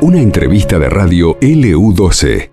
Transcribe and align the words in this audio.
Una 0.00 0.20
entrevista 0.20 0.78
de 0.78 0.90
radio 0.90 1.38
LU12. 1.38 2.50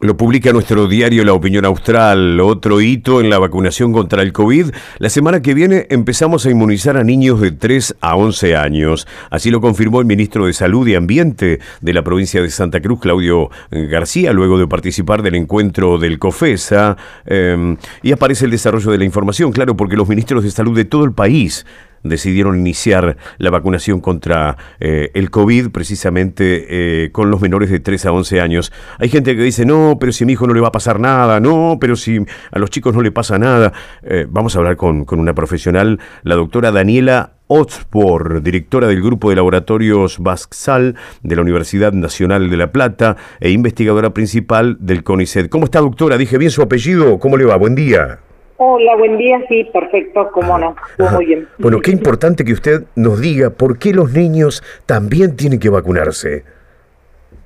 Lo 0.00 0.14
publica 0.14 0.52
nuestro 0.52 0.88
diario 0.88 1.24
La 1.24 1.32
Opinión 1.32 1.64
Austral, 1.64 2.38
otro 2.40 2.82
hito 2.82 3.22
en 3.22 3.30
la 3.30 3.38
vacunación 3.38 3.94
contra 3.94 4.20
el 4.20 4.32
COVID. 4.32 4.66
La 4.98 5.08
semana 5.08 5.40
que 5.40 5.54
viene 5.54 5.86
empezamos 5.88 6.44
a 6.44 6.50
inmunizar 6.50 6.98
a 6.98 7.04
niños 7.04 7.40
de 7.40 7.50
3 7.50 7.96
a 8.02 8.14
11 8.14 8.56
años. 8.56 9.06
Así 9.30 9.50
lo 9.50 9.62
confirmó 9.62 10.00
el 10.00 10.06
ministro 10.06 10.46
de 10.46 10.52
Salud 10.52 10.86
y 10.86 10.94
Ambiente 10.94 11.60
de 11.80 11.92
la 11.94 12.02
provincia 12.02 12.42
de 12.42 12.50
Santa 12.50 12.82
Cruz, 12.82 13.00
Claudio 13.00 13.50
García, 13.70 14.34
luego 14.34 14.58
de 14.58 14.66
participar 14.66 15.22
del 15.22 15.34
encuentro 15.34 15.96
del 15.96 16.18
COFESA. 16.18 16.98
Em, 17.24 17.78
y 18.02 18.12
aparece 18.12 18.44
el 18.44 18.50
desarrollo 18.50 18.90
de 18.90 18.98
la 18.98 19.04
información, 19.06 19.50
claro, 19.50 19.76
porque 19.76 19.96
los 19.96 20.08
ministros 20.08 20.44
de 20.44 20.50
salud 20.50 20.76
de 20.76 20.84
todo 20.84 21.04
el 21.04 21.12
país 21.12 21.64
decidieron 22.08 22.58
iniciar 22.58 23.16
la 23.38 23.50
vacunación 23.50 24.00
contra 24.00 24.56
eh, 24.80 25.10
el 25.14 25.30
COVID 25.30 25.70
precisamente 25.70 27.04
eh, 27.04 27.10
con 27.12 27.30
los 27.30 27.40
menores 27.40 27.70
de 27.70 27.80
3 27.80 28.06
a 28.06 28.12
11 28.12 28.40
años. 28.40 28.72
Hay 28.98 29.08
gente 29.08 29.36
que 29.36 29.42
dice, 29.42 29.64
no, 29.64 29.96
pero 30.00 30.12
si 30.12 30.24
a 30.24 30.26
mi 30.26 30.34
hijo 30.34 30.46
no 30.46 30.54
le 30.54 30.60
va 30.60 30.68
a 30.68 30.72
pasar 30.72 31.00
nada, 31.00 31.40
no, 31.40 31.78
pero 31.80 31.96
si 31.96 32.18
a 32.50 32.58
los 32.58 32.70
chicos 32.70 32.94
no 32.94 33.02
le 33.02 33.12
pasa 33.12 33.38
nada. 33.38 33.72
Eh, 34.02 34.26
vamos 34.28 34.54
a 34.54 34.58
hablar 34.58 34.76
con, 34.76 35.06
una 35.08 35.34
profesional, 35.34 36.00
la 36.22 36.34
doctora 36.34 36.72
Daniela 36.72 37.32
Otspor, 37.48 38.42
directora 38.42 38.88
del 38.88 39.02
Grupo 39.02 39.30
de 39.30 39.36
Laboratorios 39.36 40.18
Basxal 40.18 40.96
de 41.22 41.36
la 41.36 41.42
Universidad 41.42 41.92
Nacional 41.92 42.50
de 42.50 42.56
La 42.56 42.72
Plata 42.72 43.16
e 43.40 43.50
investigadora 43.50 44.10
principal 44.10 44.76
del 44.80 45.04
CONICET. 45.04 45.48
¿Cómo 45.48 45.66
está, 45.66 45.80
doctora? 45.80 46.18
Dije 46.18 46.38
bien 46.38 46.50
su 46.50 46.62
apellido. 46.62 47.18
¿Cómo 47.18 47.36
le 47.36 47.44
va? 47.44 47.56
Buen 47.56 47.74
día. 47.74 48.18
Hola, 48.58 48.96
buen 48.96 49.18
día, 49.18 49.42
sí, 49.48 49.64
perfecto, 49.64 50.30
cómo 50.32 50.58
no, 50.58 50.74
muy 51.12 51.26
bien. 51.26 51.48
Bueno, 51.58 51.80
qué 51.80 51.90
importante 51.90 52.42
que 52.44 52.54
usted 52.54 52.84
nos 52.94 53.20
diga 53.20 53.50
por 53.50 53.78
qué 53.78 53.92
los 53.92 54.12
niños 54.12 54.62
también 54.86 55.36
tienen 55.36 55.60
que 55.60 55.68
vacunarse. 55.68 56.42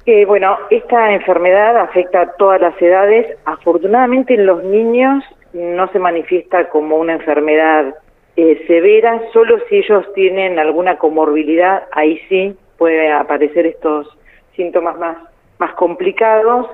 Eh, 0.06 0.24
bueno, 0.24 0.56
esta 0.70 1.12
enfermedad 1.12 1.76
afecta 1.76 2.22
a 2.22 2.32
todas 2.32 2.60
las 2.60 2.80
edades. 2.80 3.26
Afortunadamente 3.44 4.34
en 4.34 4.46
los 4.46 4.62
niños 4.62 5.24
no 5.52 5.90
se 5.90 5.98
manifiesta 5.98 6.68
como 6.68 6.96
una 6.96 7.14
enfermedad 7.14 7.94
eh, 8.36 8.64
severa, 8.66 9.20
solo 9.32 9.58
si 9.68 9.78
ellos 9.78 10.06
tienen 10.14 10.58
alguna 10.58 10.96
comorbilidad, 10.96 11.82
ahí 11.92 12.20
sí 12.28 12.56
puede 12.78 13.10
aparecer 13.12 13.66
estos 13.66 14.06
síntomas 14.54 14.96
más, 14.98 15.16
más 15.58 15.74
complicados, 15.74 16.68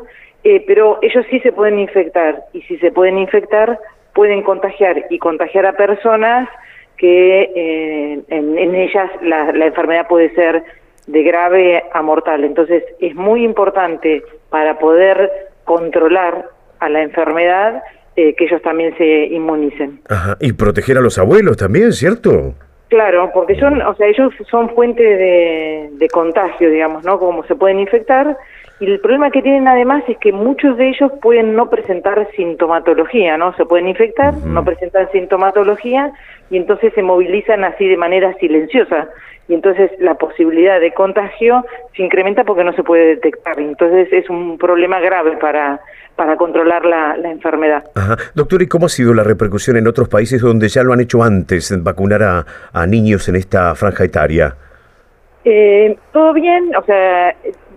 eh, 0.44 0.62
pero 0.66 0.98
ellos 1.02 1.24
sí 1.30 1.41
se 1.41 1.52
pueden 1.52 1.78
infectar 1.78 2.44
y 2.52 2.62
si 2.62 2.77
se 2.78 2.92
pueden 2.92 3.18
infectar 3.18 3.80
pueden 4.17 4.42
contagiar 4.42 5.05
y 5.11 5.19
contagiar 5.19 5.67
a 5.67 5.75
personas 5.75 6.48
que 6.97 7.42
eh, 7.55 8.23
en, 8.28 8.75
ellas 8.75 9.11
la, 9.20 9.50
enfermedad 9.50 10.08
puede 10.08 10.34
ser 10.34 10.64
de 11.06 11.23
grave 11.23 11.84
a 11.92 12.00
mortal. 12.00 12.42
Entonces 12.42 12.83
es 12.98 13.14
muy 13.14 13.45
importante 13.45 14.23
para 14.48 14.78
poder 14.78 15.31
controlar 15.64 16.47
a 16.81 16.89
la 16.89 17.03
enfermedad 17.03 17.83
eh, 18.17 18.34
que 18.34 18.47
ellos 18.47 18.62
también 18.62 18.97
se 18.97 19.27
inmunicen. 19.27 20.00
Ajá. 20.08 20.39
Y 20.41 20.55
proteger 20.55 20.97
a 20.97 21.03
los 21.03 21.19
abuelos 21.19 21.58
también, 21.58 21.92
¿cierto? 21.92 22.55
Claro, 22.89 23.30
porque 23.34 23.56
son, 23.56 23.83
o 23.83 23.95
sea, 23.97 24.06
ellos 24.06 24.33
son 24.51 24.70
fuente 24.70 25.03
de, 25.03 25.91
de 25.92 26.08
contagio, 26.08 26.70
digamos, 26.70 27.05
¿no? 27.05 27.19
Como 27.19 27.45
se 27.45 27.55
pueden 27.55 27.80
infectar 27.80 28.34
y 28.78 28.84
el 28.86 29.00
problema 29.00 29.30
que 29.30 29.41
tienen 29.41 29.66
además 29.69 30.05
es 30.06 30.19
que 30.19 30.32
muchos 30.32 30.77
de 30.77 30.91
ellos 30.91 31.10
pueden 31.22 31.55
no 31.55 31.70
presentar 31.70 32.28
sintomatología, 32.36 33.38
¿no? 33.38 33.55
Se 33.56 33.64
pueden 33.64 33.88
infectar, 33.88 34.34
no 34.34 34.64
presentan 34.64 35.10
sintomatología 35.12 36.12
y 36.50 36.58
entonces 36.58 36.92
se 36.94 37.02
movilizan 37.02 37.64
así 37.64 37.88
de 37.88 37.96
manera 37.96 38.34
silenciosa. 38.34 39.08
Y 39.48 39.55
entonces 39.55 39.91
la 39.98 40.16
posibilidad 40.16 40.78
de 40.78 40.92
contagio 40.92 41.64
se 41.96 42.02
incrementa 42.02 42.44
porque 42.44 42.64
no 42.64 42.74
se 42.74 42.83
puede 42.83 43.06
detectar. 43.14 43.58
Entonces 43.58 44.12
es 44.12 44.28
un 44.28 44.58
problema 44.58 45.00
grave 45.00 45.38
para, 45.38 45.80
para 46.14 46.36
controlar 46.36 46.84
la, 46.84 47.16
enfermedad. 47.30 47.83
Ajá. 47.94 48.17
Doctor, 48.34 48.61
¿y 48.61 48.67
cómo 48.67 48.86
ha 48.86 48.90
sido 48.90 49.14
la 49.14 49.22
repercusión 49.22 49.78
en 49.78 49.86
otros 49.86 50.11
países 50.11 50.42
donde 50.42 50.68
ya 50.68 50.83
lo 50.83 50.92
han 50.92 51.01
hecho 51.01 51.22
antes, 51.22 51.72
vacunar 51.83 52.22
a, 52.22 52.45
a 52.74 52.86
niños 52.86 53.27
en 53.30 53.36
esta 53.36 53.74
franja 53.74 54.05
etaria? 54.05 54.55
Eh, 55.48 55.96
todo 56.12 56.33
bien, 56.33 56.74
o 56.74 56.83
sea, 56.83 57.33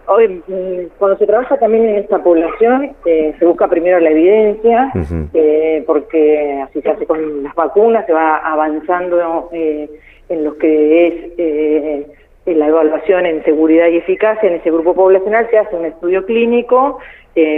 hoy, 0.09 0.44
mm, 0.47 0.97
cuando 0.97 1.18
se 1.18 1.28
trabaja 1.28 1.58
también 1.58 1.88
en 1.88 1.96
esta 1.97 2.22
población, 2.22 2.92
eh, 3.06 3.34
se 3.38 3.46
busca 3.46 3.68
primero 3.68 4.00
la 4.00 4.09
evidencia, 4.09 4.92
eh, 5.34 5.84
porque 5.86 6.62
así 6.64 6.81
se 6.81 6.90
hace 6.90 7.06
con 7.06 7.44
las 7.44 7.53
vacunas, 7.56 8.06
se 8.06 8.14
va 8.14 8.38
avanzando 8.38 9.50
eh, 9.53 9.90
en 10.30 10.44
lo 10.44 10.58
que 10.58 11.08
es 11.08 12.58
la 12.58 12.68
evaluación 12.68 13.28
en 13.28 13.44
seguridad 13.44 13.88
y 13.90 13.98
eficacia 13.98 14.50
en 14.50 14.56
ese 14.56 14.72
grupo 14.72 14.96
poblacional, 14.96 15.48
se 15.52 15.58
hace 15.59 15.75
un 15.75 15.86
estudio 15.86 16.25
clínico 16.25 16.98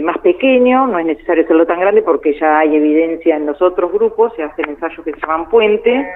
más 0.03 0.17
pequeño, 0.19 0.85
no 0.85 0.99
es 0.99 1.05
necesario 1.05 1.43
hacerlo 1.43 1.65
tan 1.65 1.79
grande 1.79 2.01
porque 2.01 2.37
ya 2.37 2.59
hay 2.59 2.75
evidencia 2.75 3.37
en 3.37 3.45
los 3.45 3.61
otros 3.61 3.91
grupos, 3.91 4.33
se 4.35 4.43
hacen 4.43 4.69
ensayos 4.69 5.03
que 5.03 5.13
se 5.13 5.19
llaman 5.21 5.49
puente, 5.49 6.07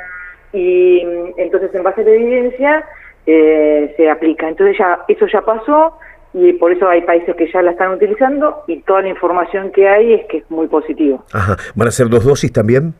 y 0.51 1.03
mm, 1.03 1.39
entonces 1.39 1.73
en 1.73 1.83
base 1.83 2.01
a 2.01 2.03
la 2.03 2.11
evidencia 2.11 2.85
se 3.25 4.09
aplica. 4.09 4.49
Entonces 4.49 4.77
ya 4.77 4.99
eso 5.07 5.25
ya 5.25 5.41
pasó, 5.41 5.97
y 6.37 6.51
por 6.53 6.73
eso 6.73 6.89
hay 6.89 7.01
países 7.03 7.33
que 7.37 7.49
ya 7.49 7.61
la 7.61 7.71
están 7.71 7.93
utilizando 7.93 8.63
y 8.67 8.81
toda 8.81 9.01
la 9.01 9.07
información 9.07 9.71
que 9.71 9.87
hay 9.87 10.13
es 10.15 10.25
que 10.25 10.39
es 10.39 10.51
muy 10.51 10.67
positivo. 10.67 11.23
Ajá. 11.31 11.55
¿Van 11.75 11.87
a 11.87 11.91
ser 11.91 12.09
dos 12.09 12.25
dosis 12.25 12.51
también? 12.51 12.93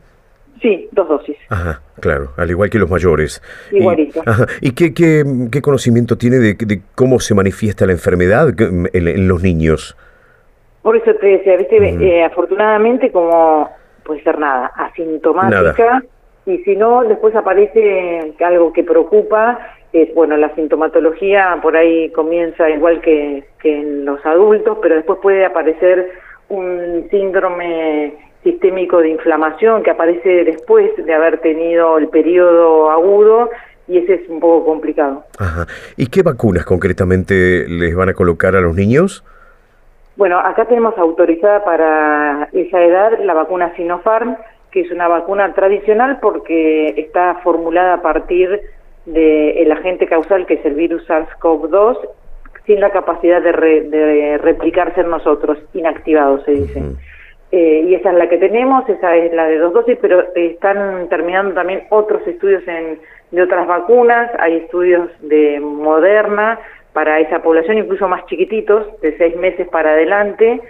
Sí, 0.62 0.88
dos 0.92 1.06
dosis. 1.06 1.36
Ajá, 1.50 1.82
claro, 2.00 2.30
al 2.38 2.48
igual 2.48 2.70
que 2.70 2.78
los 2.78 2.88
mayores. 2.88 3.42
Igualito. 3.70 4.22
Y, 4.24 4.30
ajá. 4.30 4.46
¿Y 4.62 4.70
qué, 4.70 4.94
qué, 4.94 5.22
qué, 5.52 5.60
conocimiento 5.60 6.16
tiene 6.16 6.38
de, 6.38 6.80
cómo 6.94 7.20
se 7.20 7.34
manifiesta 7.34 7.84
la 7.84 7.92
enfermedad 7.92 8.54
en, 8.58 9.28
los 9.28 9.42
niños? 9.42 9.94
Por 10.80 10.96
eso 10.96 11.12
te 11.20 11.26
decía, 11.26 11.58
¿viste? 11.58 11.76
Eh, 11.76 12.24
afortunadamente 12.24 13.12
como 13.12 13.68
puede 14.02 14.22
ser 14.22 14.38
nada, 14.38 14.68
asintomática, 14.76 16.02
y 16.46 16.56
si 16.58 16.74
no, 16.74 17.02
después 17.02 17.34
aparece 17.34 18.32
algo 18.42 18.72
que 18.72 18.82
preocupa 18.82 19.58
bueno, 20.14 20.36
la 20.36 20.54
sintomatología 20.54 21.58
por 21.62 21.76
ahí 21.76 22.10
comienza 22.10 22.68
igual 22.70 23.00
que, 23.00 23.44
en 23.62 24.04
los 24.04 24.24
adultos, 24.24 24.78
pero 24.80 24.94
después 24.94 25.18
puede 25.20 25.44
aparecer 25.44 26.10
un 26.48 27.08
síndrome 27.10 28.14
sistémico 28.44 29.00
de 29.00 29.10
inflamación 29.10 29.82
que 29.82 29.90
aparece 29.90 30.44
después 30.44 30.90
de 31.04 31.12
haber 31.12 31.38
tenido 31.38 31.98
el 31.98 32.08
periodo 32.08 32.90
agudo 32.90 33.50
y 33.88 33.98
ese 33.98 34.14
es 34.14 34.28
un 34.28 34.38
poco 34.38 34.64
complicado. 34.64 35.24
Ajá. 35.38 35.66
¿Y 35.96 36.06
qué 36.06 36.22
vacunas 36.22 36.64
concretamente 36.64 37.66
les 37.68 37.94
van 37.96 38.08
a 38.08 38.14
colocar 38.14 38.54
a 38.54 38.60
los 38.60 38.76
niños? 38.76 39.24
Bueno, 40.16 40.38
acá 40.38 40.64
tenemos 40.66 40.96
autorizada 40.96 41.64
para 41.64 42.48
esa 42.52 42.82
edad 42.82 43.18
la 43.20 43.34
vacuna 43.34 43.74
Sinopharm, 43.76 44.36
que 44.70 44.82
es 44.82 44.90
una 44.90 45.08
vacuna 45.08 45.52
tradicional 45.54 46.18
porque 46.20 46.94
está 46.96 47.40
formulada 47.42 47.94
a 47.94 48.02
partir 48.02 48.60
del 49.06 49.72
agente 49.72 50.06
causal 50.06 50.46
que 50.46 50.54
es 50.54 50.64
el 50.66 50.74
virus 50.74 51.08
SARS-CoV-2 51.08 51.98
sin 52.66 52.80
la 52.80 52.90
capacidad 52.90 53.40
de, 53.40 54.38
replicarse 54.42 55.00
en 55.00 55.10
nosotros, 55.10 55.58
inactivado 55.72 56.42
se 56.44 56.50
dice. 56.50 56.82
Eh, 57.52 57.84
y 57.88 57.94
esa 57.94 58.10
es 58.10 58.16
la 58.16 58.28
que 58.28 58.38
tenemos, 58.38 58.88
esa 58.88 59.14
es 59.14 59.32
la 59.32 59.46
de 59.46 59.58
dos 59.58 59.72
dosis, 59.72 59.96
pero 60.02 60.24
están 60.34 61.08
terminando 61.08 61.54
también 61.54 61.84
otros 61.90 62.26
estudios 62.26 62.66
en, 62.66 62.98
de 63.30 63.42
otras 63.42 63.68
vacunas, 63.68 64.30
hay 64.40 64.56
estudios 64.56 65.08
de 65.20 65.60
Moderna 65.60 66.58
para 66.92 67.20
esa 67.20 67.40
población, 67.40 67.78
incluso 67.78 68.08
más 68.08 68.26
chiquititos, 68.26 69.00
de 69.00 69.16
seis 69.16 69.36
meses 69.36 69.68
para 69.68 69.92
adelante, 69.92 70.60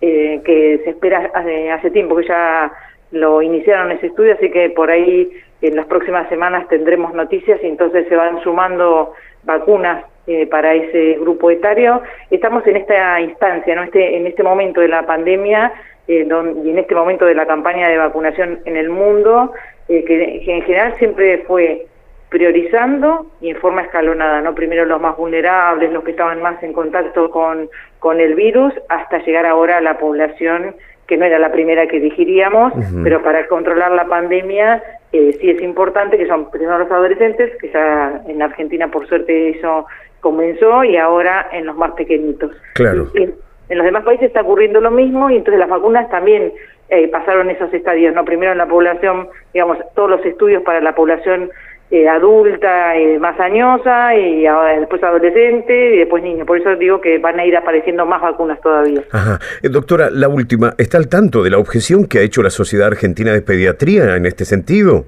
eh, 0.00 0.40
que 0.44 0.80
se 0.84 0.90
espera 0.90 1.30
hace, 1.34 1.70
hace 1.70 1.90
tiempo 1.90 2.14
que 2.16 2.28
ya 2.28 2.72
lo 3.10 3.42
iniciaron 3.42 3.90
ese 3.90 4.06
estudio, 4.06 4.34
así 4.34 4.50
que 4.50 4.70
por 4.70 4.90
ahí 4.90 5.30
en 5.62 5.76
las 5.76 5.86
próximas 5.86 6.28
semanas 6.28 6.66
tendremos 6.68 7.14
noticias 7.14 7.60
y 7.62 7.66
entonces 7.66 8.06
se 8.08 8.16
van 8.16 8.42
sumando 8.42 9.12
vacunas 9.44 10.04
eh, 10.26 10.46
para 10.46 10.74
ese 10.74 11.18
grupo 11.20 11.50
etario. 11.50 12.02
Estamos 12.30 12.66
en 12.66 12.76
esta 12.76 13.20
instancia, 13.20 13.74
¿no? 13.74 13.82
este, 13.82 14.16
en 14.16 14.26
este 14.26 14.42
momento 14.42 14.80
de 14.80 14.88
la 14.88 15.04
pandemia 15.04 15.72
eh, 16.08 16.26
y 16.64 16.70
en 16.70 16.78
este 16.78 16.94
momento 16.94 17.24
de 17.26 17.34
la 17.34 17.46
campaña 17.46 17.88
de 17.88 17.98
vacunación 17.98 18.60
en 18.64 18.76
el 18.76 18.90
mundo, 18.90 19.52
eh, 19.88 20.04
que, 20.04 20.42
en 20.46 20.62
general 20.62 20.94
siempre 20.98 21.38
fue 21.46 21.86
priorizando 22.28 23.26
y 23.40 23.50
en 23.50 23.56
forma 23.56 23.82
escalonada, 23.82 24.40
¿no? 24.40 24.54
Primero 24.54 24.84
los 24.84 25.00
más 25.00 25.16
vulnerables, 25.16 25.90
los 25.92 26.04
que 26.04 26.12
estaban 26.12 26.40
más 26.40 26.62
en 26.62 26.72
contacto 26.72 27.30
con, 27.30 27.68
con 27.98 28.20
el 28.20 28.34
virus, 28.34 28.72
hasta 28.88 29.18
llegar 29.18 29.46
ahora 29.46 29.78
a 29.78 29.80
la 29.80 29.98
población 29.98 30.76
que 31.08 31.16
no 31.16 31.24
era 31.24 31.40
la 31.40 31.50
primera 31.50 31.88
que 31.88 31.98
digiríamos, 31.98 32.72
pero 33.02 33.20
para 33.20 33.48
controlar 33.48 33.90
la 33.90 34.04
pandemia 34.04 34.80
eh, 35.12 35.36
sí 35.40 35.50
es 35.50 35.60
importante, 35.62 36.16
que 36.16 36.26
son 36.26 36.50
primero 36.50 36.78
los 36.78 36.90
adolescentes, 36.90 37.56
que 37.60 37.70
ya 37.70 38.22
en 38.26 38.42
Argentina 38.42 38.90
por 38.90 39.06
suerte 39.08 39.50
eso 39.50 39.86
comenzó, 40.20 40.84
y 40.84 40.96
ahora 40.96 41.48
en 41.52 41.66
los 41.66 41.76
más 41.76 41.92
pequeñitos. 41.92 42.52
Claro. 42.74 43.08
en 43.14 43.78
los 43.78 43.84
demás 43.84 44.04
países 44.04 44.26
está 44.28 44.42
ocurriendo 44.42 44.80
lo 44.80 44.90
mismo, 44.90 45.30
y 45.30 45.36
entonces 45.36 45.58
las 45.58 45.68
vacunas 45.68 46.08
también 46.10 46.52
eh, 46.90 47.08
pasaron 47.08 47.48
esos 47.50 47.72
estadios, 47.72 48.14
¿no? 48.14 48.24
Primero 48.24 48.52
en 48.52 48.58
la 48.58 48.66
población, 48.66 49.28
digamos, 49.54 49.78
todos 49.94 50.10
los 50.10 50.26
estudios 50.26 50.62
para 50.64 50.80
la 50.80 50.94
población 50.94 51.50
eh, 51.90 52.08
adulta, 52.08 52.96
y 52.96 53.18
más 53.18 53.38
añosa, 53.40 54.14
y 54.14 54.44
después 54.78 55.02
adolescente, 55.02 55.94
y 55.94 55.98
después 55.98 56.22
niño. 56.22 56.46
Por 56.46 56.58
eso 56.58 56.76
digo 56.76 57.00
que 57.00 57.18
van 57.18 57.40
a 57.40 57.44
ir 57.44 57.56
apareciendo 57.56 58.06
más 58.06 58.22
vacunas 58.22 58.60
todavía. 58.60 59.02
Ajá. 59.10 59.40
Eh, 59.60 59.68
doctora, 59.68 60.08
la 60.08 60.28
última, 60.28 60.74
¿está 60.78 60.98
al 60.98 61.08
tanto 61.08 61.42
de 61.42 61.50
la 61.50 61.58
objeción 61.58 62.06
que 62.06 62.20
ha 62.20 62.22
hecho 62.22 62.44
la 62.44 62.50
Sociedad 62.50 62.86
Argentina 62.86 63.32
de 63.32 63.42
Pediatría 63.42 64.14
en 64.14 64.26
este 64.26 64.44
sentido? 64.44 65.04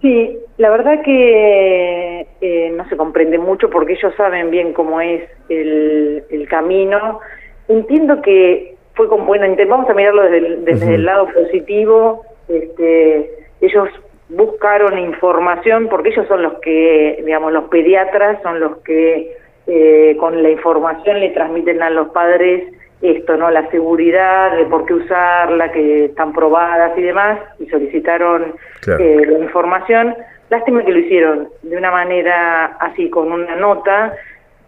Sí, 0.00 0.36
la 0.56 0.70
verdad 0.70 1.02
que 1.04 2.26
eh, 2.40 2.72
no 2.76 2.88
se 2.88 2.96
comprende 2.96 3.38
mucho 3.38 3.70
porque 3.70 3.92
ellos 3.92 4.12
saben 4.16 4.50
bien 4.50 4.72
cómo 4.72 5.00
es 5.00 5.22
el, 5.48 6.46
camino. 6.50 7.20
Entiendo 7.68 8.22
que 8.22 8.74
fue 8.94 9.08
con 9.08 9.24
buena 9.24 9.46
intención, 9.46 9.78
vamos 9.78 9.90
a 9.90 9.94
mirarlo 9.94 10.22
desde 10.22 10.38
el, 10.38 10.64
desde 10.64 10.94
el 10.96 11.04
lado 11.04 11.28
positivo. 11.28 12.24
Este, 12.48 13.30
ellos 13.60 13.88
buscaron 14.28 14.98
información 14.98 15.88
porque 15.88 16.10
ellos 16.10 16.26
son 16.28 16.42
los 16.42 16.54
que, 16.60 17.22
digamos, 17.24 17.52
los 17.52 17.64
pediatras 17.64 18.40
son 18.42 18.60
los 18.60 18.78
que 18.78 19.36
eh, 19.66 20.16
con 20.18 20.42
la 20.42 20.50
información 20.50 21.20
le 21.20 21.30
transmiten 21.30 21.82
a 21.82 21.90
los 21.90 22.08
padres 22.08 22.64
esto, 23.00 23.36
¿no? 23.36 23.50
La 23.50 23.70
seguridad, 23.70 24.56
de 24.56 24.64
por 24.64 24.84
qué 24.84 24.94
usarla, 24.94 25.70
que 25.70 26.06
están 26.06 26.32
probadas 26.32 26.96
y 26.98 27.02
demás, 27.02 27.38
y 27.60 27.66
solicitaron 27.66 28.54
eh, 28.86 29.22
la 29.24 29.38
información. 29.38 30.16
Lástima 30.50 30.84
que 30.84 30.92
lo 30.92 30.98
hicieron 30.98 31.48
de 31.62 31.76
una 31.76 31.90
manera 31.90 32.76
así, 32.80 33.08
con 33.08 33.30
una 33.30 33.54
nota, 33.56 34.14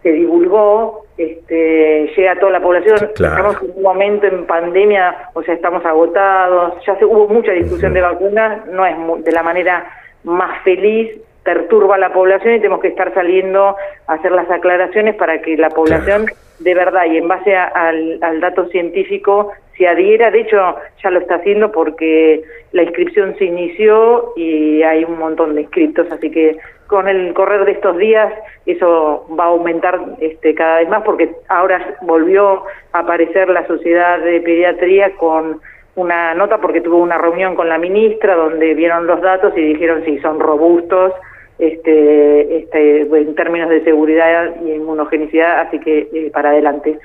se 0.03 0.13
divulgó, 0.13 1.07
este, 1.21 2.11
llega 2.17 2.33
a 2.33 2.37
toda 2.37 2.53
la 2.53 2.63
población. 2.63 2.97
Estamos 2.97 3.63
en 3.63 3.73
un 3.77 3.83
momento 3.83 4.27
en 4.27 4.47
pandemia, 4.47 5.31
o 5.35 5.43
sea, 5.43 5.55
estamos 5.55 5.85
agotados, 5.85 6.75
ya 6.87 6.97
se, 6.97 7.05
hubo 7.05 7.29
mucha 7.29 7.53
discusión 7.53 7.93
de 7.93 8.01
vacunas, 8.01 8.67
no 8.67 8.87
es 8.87 8.97
de 9.25 9.33
la 9.33 9.43
manera 9.43 9.85
más 10.25 10.63
feliz, 10.63 11.11
perturba 11.43 11.97
a 11.97 11.99
la 11.99 12.13
población 12.13 12.55
y 12.55 12.59
tenemos 12.59 12.81
que 12.81 12.89
estar 12.89 13.13
saliendo 13.13 13.77
a 14.07 14.13
hacer 14.15 14.33
las 14.33 14.51
aclaraciones 14.51 15.15
para 15.17 15.43
que 15.43 15.59
la 15.59 15.69
población 15.69 16.25
de 16.59 16.75
verdad 16.75 17.05
y 17.05 17.19
en 17.19 17.29
base 17.29 17.55
al, 17.55 18.19
al, 18.23 18.41
dato 18.41 18.67
científico 18.69 19.53
se 19.81 19.89
adhiera. 19.89 20.31
De 20.31 20.43
hecho, 20.43 20.77
ya 21.03 21.11
lo 21.11 21.21
está 21.21 21.37
haciendo 21.37 21.73
porque 21.73 22.43
la 22.73 22.83
inscripción 22.83 23.35
se 23.39 23.47
inició 23.47 24.35
y 24.37 24.83
hay 24.83 25.05
un 25.05 25.19
montón 25.19 25.55
de 25.55 25.63
inscriptos, 25.63 26.07
así 26.13 26.31
que 26.31 26.59
con 26.87 27.09
el 27.09 27.33
correr 27.33 27.65
de 27.65 27.73
estos 27.73 27.97
días 27.97 28.33
eso 28.67 29.27
va 29.39 29.45
a 29.45 29.49
aumentar 29.49 29.99
este, 30.21 30.55
cada 30.55 30.81
vez 30.81 30.89
más 30.89 31.03
porque 31.03 31.31
ahora 31.49 31.97
volvió 32.03 32.65
a 32.93 32.99
aparecer 32.99 33.49
la 33.49 33.67
Sociedad 33.67 34.19
de 34.21 34.41
Pediatría 34.41 35.13
con 35.17 35.61
una 35.95 36.35
nota 36.35 36.59
porque 36.59 36.81
tuvo 36.81 36.99
una 36.99 37.17
reunión 37.17 37.55
con 37.55 37.69
la 37.69 37.79
ministra 37.79 38.35
donde 38.35 38.75
vieron 38.75 39.07
los 39.07 39.21
datos 39.21 39.57
y 39.57 39.61
dijeron 39.61 40.05
si 40.05 40.19
son 40.19 40.41
robustos 40.41 41.13
este, 41.61 42.57
este, 42.59 43.03
en 43.03 43.35
términos 43.35 43.69
de 43.69 43.85
seguridad 43.85 44.55
y 44.65 44.73
inmunogenicidad, 44.73 45.61
así 45.61 45.79
que 45.79 46.09
eh, 46.13 46.31
para 46.33 46.51
adelante. 46.51 46.99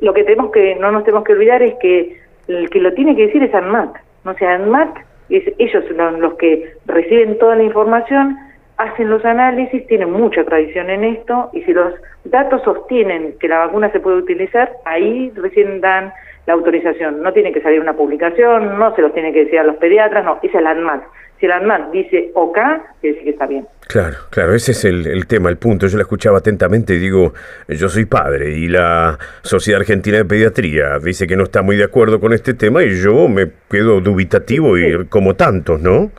lo 0.00 0.14
que 0.14 0.24
tenemos 0.24 0.52
que 0.52 0.76
no 0.76 0.90
nos 0.92 1.04
tenemos 1.04 1.24
que 1.24 1.32
olvidar 1.32 1.62
es 1.62 1.74
que 1.80 2.16
el 2.48 2.70
que 2.70 2.80
lo 2.80 2.92
tiene 2.94 3.16
que 3.16 3.26
decir 3.26 3.42
es 3.42 3.54
ANMAT, 3.54 3.96
no 4.24 4.34
sea 4.34 4.54
ANMAT, 4.54 4.96
es, 5.28 5.44
ellos 5.58 5.84
son 5.96 6.20
los 6.20 6.34
que 6.34 6.72
reciben 6.86 7.38
toda 7.38 7.56
la 7.56 7.62
información, 7.62 8.36
hacen 8.76 9.10
los 9.10 9.24
análisis, 9.24 9.86
tienen 9.86 10.10
mucha 10.10 10.44
tradición 10.44 10.88
en 10.88 11.04
esto 11.04 11.50
y 11.52 11.62
si 11.62 11.72
los 11.72 11.94
datos 12.24 12.62
sostienen 12.62 13.34
que 13.38 13.48
la 13.48 13.58
vacuna 13.58 13.90
se 13.92 14.00
puede 14.00 14.16
utilizar, 14.16 14.72
ahí 14.84 15.30
recién 15.36 15.80
dan 15.80 16.12
la 16.46 16.54
autorización. 16.54 17.22
No 17.22 17.32
tiene 17.32 17.52
que 17.52 17.60
salir 17.60 17.80
una 17.80 17.94
publicación, 17.94 18.78
no 18.78 18.94
se 18.94 19.02
los 19.02 19.12
tiene 19.12 19.32
que 19.32 19.44
decir 19.44 19.58
a 19.58 19.64
los 19.64 19.76
pediatras, 19.76 20.24
no, 20.24 20.38
es 20.42 20.54
el 20.54 20.66
ANMAT. 20.66 21.02
Si 21.38 21.46
el 21.46 21.52
ANMAT 21.52 21.90
dice 21.90 22.30
OK, 22.34 22.58
quiere 23.00 23.16
decir 23.16 23.24
que 23.24 23.30
está 23.30 23.46
bien. 23.46 23.66
Claro, 23.88 24.16
claro, 24.30 24.54
ese 24.54 24.72
es 24.72 24.84
el, 24.84 25.26
tema, 25.26 25.48
el 25.48 25.56
punto. 25.56 25.86
Yo 25.86 25.96
la 25.96 26.02
escuchaba 26.02 26.38
atentamente 26.38 26.94
y 26.94 26.98
digo, 26.98 27.32
yo 27.66 27.88
soy 27.88 28.04
padre 28.04 28.50
y 28.50 28.68
la 28.68 29.18
Sociedad 29.42 29.80
Argentina 29.80 30.18
de 30.18 30.24
Pediatría 30.26 30.98
dice 31.02 31.26
que 31.26 31.36
no 31.36 31.44
está 31.44 31.62
muy 31.62 31.76
de 31.76 31.84
acuerdo 31.84 32.20
con 32.20 32.32
este 32.32 32.54
tema 32.54 32.84
y 32.84 32.94
yo 33.00 33.26
me 33.28 33.50
quedo 33.68 34.00
dubitativo 34.00 34.78
y 34.78 35.06
como 35.06 35.34
tantos, 35.34 35.80
¿no? 35.80 36.10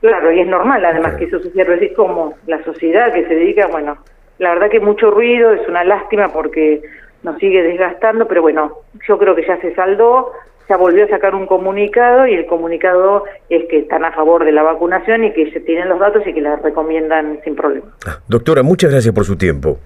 Claro, 0.00 0.30
y 0.30 0.40
es 0.40 0.46
normal 0.46 0.84
además 0.84 1.14
que 1.14 1.24
eso 1.24 1.40
suceda, 1.40 1.74
es 1.74 1.92
como 1.96 2.34
la 2.46 2.62
sociedad 2.62 3.12
que 3.12 3.26
se 3.26 3.34
dedica, 3.34 3.66
bueno, 3.66 3.98
la 4.38 4.50
verdad 4.50 4.70
que 4.70 4.78
mucho 4.78 5.10
ruido, 5.10 5.52
es 5.52 5.66
una 5.68 5.82
lástima 5.82 6.32
porque 6.32 6.82
nos 7.22 7.38
sigue 7.38 7.62
desgastando, 7.62 8.26
pero 8.28 8.42
bueno, 8.42 8.78
yo 9.06 9.18
creo 9.18 9.34
que 9.34 9.46
ya 9.46 9.60
se 9.60 9.74
saldó, 9.74 10.32
ya 10.68 10.76
volvió 10.76 11.04
a 11.04 11.08
sacar 11.08 11.34
un 11.34 11.46
comunicado 11.46 12.26
y 12.26 12.34
el 12.34 12.46
comunicado 12.46 13.24
es 13.48 13.64
que 13.68 13.78
están 13.78 14.04
a 14.04 14.12
favor 14.12 14.44
de 14.44 14.52
la 14.52 14.62
vacunación 14.62 15.24
y 15.24 15.32
que 15.32 15.50
se 15.50 15.60
tienen 15.60 15.88
los 15.88 15.98
datos 15.98 16.26
y 16.26 16.34
que 16.34 16.40
la 16.40 16.56
recomiendan 16.56 17.40
sin 17.44 17.56
problema. 17.56 17.86
Ah, 18.06 18.18
doctora, 18.28 18.62
muchas 18.62 18.90
gracias 18.90 19.14
por 19.14 19.24
su 19.24 19.36
tiempo. 19.36 19.78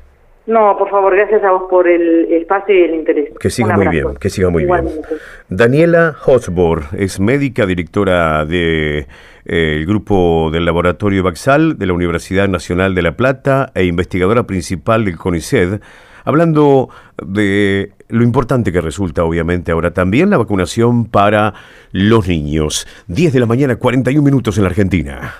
No, 0.44 0.76
por 0.76 0.90
favor, 0.90 1.14
gracias 1.14 1.44
a 1.44 1.52
vos 1.52 1.64
por 1.70 1.86
el 1.86 2.26
espacio 2.32 2.74
y 2.76 2.82
el 2.82 2.94
interés. 2.96 3.30
Que 3.38 3.48
siga 3.48 3.76
muy 3.76 3.86
bien, 3.86 4.16
que 4.20 4.28
siga 4.28 4.50
muy 4.50 4.64
bien. 4.64 4.88
Daniela 5.48 6.16
Hosbor 6.26 6.82
es 6.98 7.20
médica, 7.20 7.64
directora 7.64 8.44
de 8.44 9.06
eh, 9.44 9.84
grupo 9.86 10.50
del 10.52 10.64
laboratorio 10.64 11.22
Baxal 11.22 11.78
de 11.78 11.86
la 11.86 11.92
Universidad 11.92 12.48
Nacional 12.48 12.96
de 12.96 13.02
La 13.02 13.12
Plata 13.12 13.70
e 13.76 13.84
investigadora 13.84 14.42
principal 14.42 15.04
del 15.04 15.16
CONICET 15.16 15.80
hablando 16.24 16.88
de 17.24 17.92
lo 18.08 18.22
importante 18.22 18.72
que 18.72 18.80
resulta, 18.80 19.24
obviamente, 19.24 19.72
ahora 19.72 19.92
también 19.92 20.30
la 20.30 20.36
vacunación 20.36 21.06
para 21.06 21.54
los 21.92 22.28
niños. 22.28 22.86
10 23.08 23.32
de 23.32 23.40
la 23.40 23.46
mañana, 23.46 23.76
41 23.76 24.22
minutos 24.22 24.56
en 24.56 24.64
la 24.64 24.70
Argentina. 24.70 25.34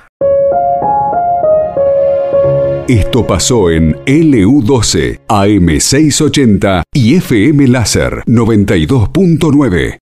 Esto 2.88 3.26
pasó 3.26 3.70
en 3.70 3.94
LU12, 4.05 5.20
AM680 5.29 6.82
y 6.93 7.14
FM 7.14 7.69
Láser 7.69 8.23
92.9. 8.26 9.99